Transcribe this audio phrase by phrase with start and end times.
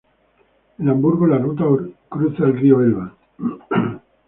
[0.79, 1.63] En Hamburgo la ruta
[2.09, 3.13] cruza el río Elba.